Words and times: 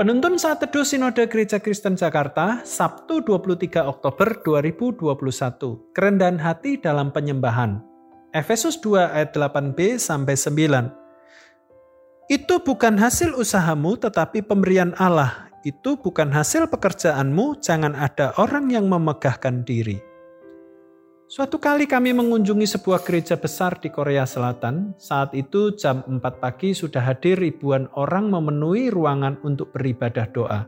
Penuntun 0.00 0.40
saat 0.40 0.64
teduh 0.64 0.80
Sinode 0.80 1.28
Gereja 1.28 1.60
Kristen 1.60 1.92
Jakarta, 1.92 2.64
Sabtu 2.64 3.20
23 3.20 3.84
Oktober 3.84 4.40
2021. 4.40 5.12
Kerendahan 5.92 6.40
hati 6.40 6.80
dalam 6.80 7.12
penyembahan. 7.12 7.84
Efesus 8.32 8.80
2 8.80 8.96
ayat 8.96 9.36
8b 9.36 10.00
sampai 10.00 10.40
9. 10.40 12.32
Itu 12.32 12.64
bukan 12.64 12.96
hasil 12.96 13.36
usahamu 13.36 14.00
tetapi 14.00 14.40
pemberian 14.40 14.96
Allah. 14.96 15.52
Itu 15.68 16.00
bukan 16.00 16.32
hasil 16.32 16.72
pekerjaanmu, 16.72 17.60
jangan 17.60 17.92
ada 17.92 18.32
orang 18.40 18.72
yang 18.72 18.88
memegahkan 18.88 19.68
diri. 19.68 20.00
Suatu 21.30 21.62
kali 21.62 21.86
kami 21.86 22.10
mengunjungi 22.10 22.66
sebuah 22.66 23.06
gereja 23.06 23.38
besar 23.38 23.78
di 23.78 23.86
Korea 23.86 24.26
Selatan. 24.26 24.98
Saat 24.98 25.30
itu 25.38 25.78
jam 25.78 26.02
4 26.02 26.18
pagi 26.42 26.74
sudah 26.74 26.98
hadir 27.06 27.38
ribuan 27.38 27.86
orang 27.94 28.34
memenuhi 28.34 28.90
ruangan 28.90 29.38
untuk 29.46 29.70
beribadah 29.70 30.26
doa. 30.34 30.66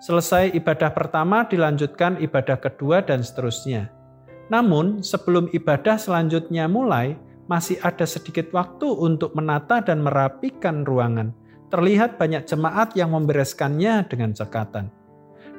Selesai 0.00 0.56
ibadah 0.56 0.96
pertama 0.96 1.44
dilanjutkan 1.44 2.16
ibadah 2.24 2.56
kedua 2.56 3.04
dan 3.04 3.20
seterusnya. 3.20 3.92
Namun 4.48 5.04
sebelum 5.04 5.52
ibadah 5.52 6.00
selanjutnya 6.00 6.72
mulai, 6.72 7.20
masih 7.44 7.76
ada 7.84 8.08
sedikit 8.08 8.48
waktu 8.56 8.88
untuk 8.88 9.36
menata 9.36 9.84
dan 9.84 10.00
merapikan 10.00 10.88
ruangan. 10.88 11.36
Terlihat 11.68 12.16
banyak 12.16 12.48
jemaat 12.48 12.96
yang 12.96 13.12
membereskannya 13.12 14.08
dengan 14.08 14.32
cekatan. 14.32 15.01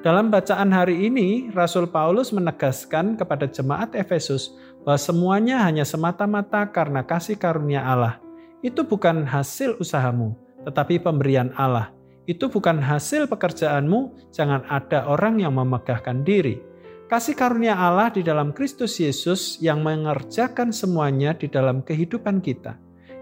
Dalam 0.04 0.28
bacaan 0.28 0.68
hari 0.76 1.08
ini, 1.08 1.48
Rasul 1.56 1.88
Paulus 1.88 2.36
menegaskan 2.36 3.16
kepada 3.16 3.48
jemaat 3.48 3.96
Efesus 3.96 4.52
bahwa 4.84 5.00
semuanya 5.00 5.64
hanya 5.64 5.88
semata-mata 5.88 6.68
karena 6.68 7.08
kasih 7.08 7.40
karunia 7.40 7.80
Allah. 7.80 8.20
Itu 8.60 8.84
bukan 8.84 9.24
hasil 9.24 9.80
usahamu, 9.80 10.36
tetapi 10.68 11.00
pemberian 11.00 11.56
Allah. 11.56 11.96
Itu 12.28 12.52
bukan 12.52 12.84
hasil 12.84 13.32
pekerjaanmu, 13.32 14.28
jangan 14.36 14.68
ada 14.68 15.08
orang 15.08 15.40
yang 15.40 15.56
memegahkan 15.56 16.28
diri. 16.28 16.60
Kasih 17.08 17.40
karunia 17.40 17.80
Allah 17.80 18.12
di 18.12 18.28
dalam 18.28 18.52
Kristus 18.52 19.00
Yesus 19.00 19.56
yang 19.64 19.88
mengerjakan 19.88 20.76
semuanya 20.76 21.32
di 21.32 21.48
dalam 21.48 21.80
kehidupan 21.80 22.44
kita. 22.44 22.76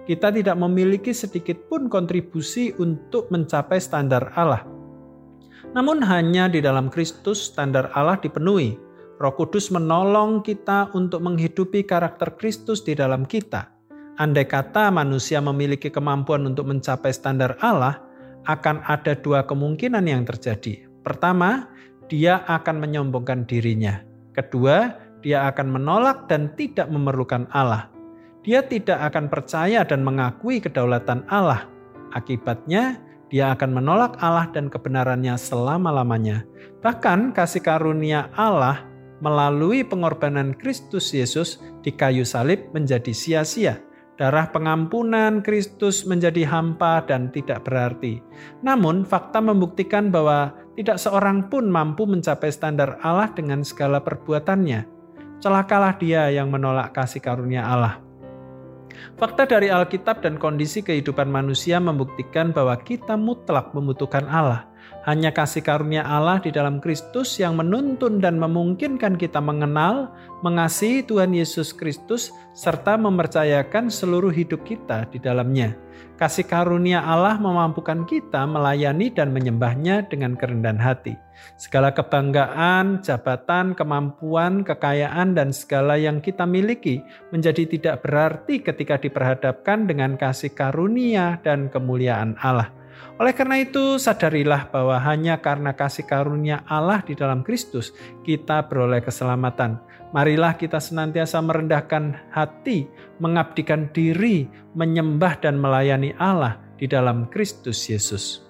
Kita 0.10 0.34
tidak 0.34 0.58
memiliki 0.58 1.14
sedikit 1.14 1.62
pun 1.70 1.94
kontribusi 1.94 2.74
untuk 2.82 3.30
mencapai 3.30 3.78
standar 3.78 4.34
Allah 4.34 4.81
namun 5.72 6.02
hanya 6.02 6.50
di 6.50 6.60
dalam 6.60 6.90
Kristus 6.90 7.52
standar 7.52 7.90
Allah 7.94 8.18
dipenuhi. 8.20 8.76
Roh 9.22 9.34
Kudus 9.38 9.70
menolong 9.70 10.42
kita 10.42 10.90
untuk 10.98 11.22
menghidupi 11.22 11.86
karakter 11.86 12.34
Kristus 12.42 12.82
di 12.82 12.98
dalam 12.98 13.22
kita. 13.24 13.70
Andai 14.18 14.50
kata 14.50 14.90
manusia 14.90 15.38
memiliki 15.40 15.94
kemampuan 15.94 16.46
untuk 16.50 16.70
mencapai 16.70 17.14
standar 17.14 17.54
Allah, 17.62 18.02
akan 18.50 18.82
ada 18.90 19.14
dua 19.14 19.46
kemungkinan 19.46 20.10
yang 20.10 20.26
terjadi. 20.26 20.90
Pertama, 21.06 21.70
dia 22.10 22.42
akan 22.50 22.82
menyombongkan 22.82 23.46
dirinya. 23.46 24.02
Kedua, 24.34 24.98
dia 25.22 25.46
akan 25.54 25.70
menolak 25.70 26.26
dan 26.26 26.50
tidak 26.58 26.90
memerlukan 26.90 27.46
Allah. 27.54 27.88
Dia 28.42 28.66
tidak 28.66 28.98
akan 29.14 29.30
percaya 29.30 29.86
dan 29.86 30.02
mengakui 30.02 30.58
kedaulatan 30.58 31.22
Allah. 31.30 31.70
Akibatnya, 32.18 32.98
dia 33.32 33.56
akan 33.56 33.72
menolak 33.80 34.20
Allah 34.20 34.52
dan 34.52 34.68
kebenarannya 34.68 35.40
selama-lamanya. 35.40 36.44
Bahkan 36.84 37.32
kasih 37.32 37.64
karunia 37.64 38.28
Allah 38.36 38.84
melalui 39.24 39.88
pengorbanan 39.88 40.52
Kristus 40.60 41.16
Yesus 41.16 41.64
di 41.80 41.96
kayu 41.96 42.28
salib 42.28 42.68
menjadi 42.76 43.16
sia-sia. 43.16 43.80
Darah 44.20 44.52
pengampunan 44.52 45.40
Kristus 45.42 46.04
menjadi 46.04 46.46
hampa 46.46 47.02
dan 47.08 47.32
tidak 47.32 47.66
berarti. 47.66 48.22
Namun, 48.62 49.08
fakta 49.08 49.42
membuktikan 49.42 50.14
bahwa 50.14 50.54
tidak 50.78 51.02
seorang 51.02 51.48
pun 51.50 51.72
mampu 51.72 52.06
mencapai 52.06 52.52
standar 52.52 53.02
Allah 53.02 53.32
dengan 53.34 53.66
segala 53.66 54.04
perbuatannya. 54.04 54.86
Celakalah 55.42 55.98
dia 55.98 56.30
yang 56.30 56.54
menolak 56.54 56.94
kasih 56.94 57.24
karunia 57.24 57.66
Allah. 57.66 58.11
Fakta 59.20 59.46
dari 59.46 59.68
Alkitab 59.68 60.24
dan 60.24 60.40
kondisi 60.40 60.80
kehidupan 60.82 61.28
manusia 61.28 61.78
membuktikan 61.78 62.56
bahwa 62.56 62.80
kita 62.80 63.20
mutlak 63.20 63.76
membutuhkan 63.76 64.26
Allah. 64.32 64.71
Hanya 65.06 65.34
kasih 65.34 65.66
karunia 65.66 66.06
Allah 66.06 66.38
di 66.38 66.54
dalam 66.54 66.78
Kristus 66.78 67.42
yang 67.42 67.58
menuntun 67.58 68.22
dan 68.22 68.38
memungkinkan 68.38 69.18
kita 69.18 69.42
mengenal, 69.42 70.14
mengasihi 70.46 71.02
Tuhan 71.02 71.34
Yesus 71.34 71.74
Kristus, 71.74 72.30
serta 72.54 73.02
mempercayakan 73.02 73.90
seluruh 73.90 74.30
hidup 74.30 74.62
kita 74.62 75.10
di 75.10 75.18
dalamnya. 75.18 75.74
Kasih 76.22 76.46
karunia 76.46 77.02
Allah 77.02 77.42
memampukan 77.42 78.06
kita 78.06 78.46
melayani 78.46 79.10
dan 79.10 79.34
menyembahnya 79.34 80.06
dengan 80.06 80.38
kerendahan 80.38 80.78
hati. 80.78 81.18
Segala 81.58 81.90
kebanggaan, 81.98 83.02
jabatan, 83.02 83.74
kemampuan, 83.74 84.62
kekayaan, 84.62 85.34
dan 85.34 85.50
segala 85.50 85.98
yang 85.98 86.22
kita 86.22 86.46
miliki 86.46 87.02
menjadi 87.34 87.66
tidak 87.66 88.06
berarti 88.06 88.62
ketika 88.62 89.02
diperhadapkan 89.02 89.90
dengan 89.90 90.14
kasih 90.14 90.54
karunia 90.54 91.42
dan 91.42 91.74
kemuliaan 91.74 92.38
Allah. 92.38 92.70
Oleh 93.22 93.34
karena 93.38 93.62
itu, 93.62 94.02
sadarilah 94.02 94.72
bahwa 94.74 94.98
hanya 95.02 95.38
karena 95.38 95.78
kasih 95.78 96.10
karunia 96.10 96.66
Allah 96.66 97.06
di 97.06 97.14
dalam 97.14 97.46
Kristus, 97.46 97.94
kita 98.26 98.66
beroleh 98.66 99.04
keselamatan. 99.04 99.78
Marilah 100.12 100.58
kita 100.60 100.82
senantiasa 100.82 101.40
merendahkan 101.40 102.34
hati, 102.34 102.90
mengabdikan 103.22 103.88
diri, 103.96 104.50
menyembah 104.76 105.40
dan 105.40 105.56
melayani 105.62 106.12
Allah 106.20 106.60
di 106.76 106.90
dalam 106.90 107.30
Kristus 107.30 107.88
Yesus. 107.88 108.44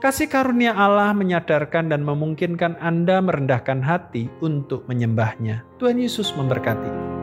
Kasih 0.00 0.28
karunia 0.28 0.76
Allah 0.76 1.16
menyadarkan 1.16 1.88
dan 1.88 2.04
memungkinkan 2.04 2.76
Anda 2.76 3.24
merendahkan 3.24 3.80
hati 3.80 4.28
untuk 4.44 4.84
menyembahnya. 4.84 5.64
Tuhan 5.80 5.96
Yesus 5.96 6.36
memberkati. 6.36 7.13